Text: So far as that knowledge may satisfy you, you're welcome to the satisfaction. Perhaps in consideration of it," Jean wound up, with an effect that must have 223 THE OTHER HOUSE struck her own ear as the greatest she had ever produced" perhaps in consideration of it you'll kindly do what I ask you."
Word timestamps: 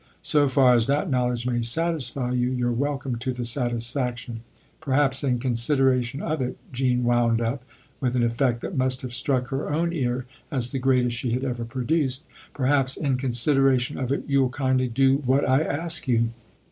So 0.23 0.49
far 0.49 0.73
as 0.73 0.87
that 0.87 1.11
knowledge 1.11 1.45
may 1.45 1.61
satisfy 1.61 2.31
you, 2.31 2.49
you're 2.49 2.71
welcome 2.71 3.17
to 3.17 3.31
the 3.31 3.45
satisfaction. 3.45 4.39
Perhaps 4.79 5.23
in 5.23 5.37
consideration 5.37 6.23
of 6.23 6.41
it," 6.41 6.57
Jean 6.73 7.03
wound 7.03 7.39
up, 7.39 7.63
with 7.99 8.15
an 8.15 8.23
effect 8.23 8.61
that 8.61 8.75
must 8.75 9.03
have 9.03 9.13
223 9.13 9.13
THE 9.13 9.45
OTHER 9.45 9.61
HOUSE 9.61 9.67
struck 9.69 9.69
her 9.69 9.69
own 9.79 9.93
ear 9.93 10.25
as 10.49 10.71
the 10.71 10.79
greatest 10.79 11.17
she 11.17 11.33
had 11.33 11.43
ever 11.43 11.65
produced" 11.65 12.25
perhaps 12.55 12.97
in 12.97 13.17
consideration 13.19 13.99
of 13.99 14.11
it 14.11 14.23
you'll 14.25 14.49
kindly 14.49 14.87
do 14.87 15.17
what 15.17 15.47
I 15.47 15.61
ask 15.61 16.07
you." 16.07 16.29